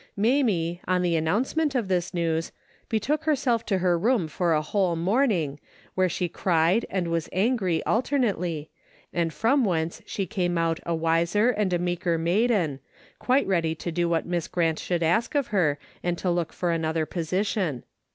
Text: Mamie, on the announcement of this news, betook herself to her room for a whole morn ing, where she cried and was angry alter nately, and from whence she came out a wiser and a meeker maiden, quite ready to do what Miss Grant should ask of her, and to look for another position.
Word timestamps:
Mamie, 0.17 0.81
on 0.87 1.03
the 1.03 1.15
announcement 1.15 1.75
of 1.75 1.87
this 1.87 2.11
news, 2.11 2.51
betook 2.89 3.25
herself 3.25 3.63
to 3.67 3.77
her 3.77 3.99
room 3.99 4.27
for 4.27 4.51
a 4.51 4.61
whole 4.63 4.95
morn 4.95 5.29
ing, 5.29 5.59
where 5.93 6.09
she 6.09 6.27
cried 6.27 6.87
and 6.89 7.07
was 7.09 7.29
angry 7.31 7.83
alter 7.83 8.17
nately, 8.17 8.71
and 9.13 9.31
from 9.31 9.63
whence 9.63 10.01
she 10.07 10.25
came 10.25 10.57
out 10.57 10.79
a 10.87 10.95
wiser 10.95 11.51
and 11.51 11.71
a 11.71 11.77
meeker 11.77 12.17
maiden, 12.17 12.79
quite 13.19 13.45
ready 13.45 13.75
to 13.75 13.91
do 13.91 14.09
what 14.09 14.25
Miss 14.25 14.47
Grant 14.47 14.79
should 14.79 15.03
ask 15.03 15.35
of 15.35 15.49
her, 15.49 15.77
and 16.01 16.17
to 16.17 16.31
look 16.31 16.51
for 16.51 16.71
another 16.71 17.05
position. 17.05 17.83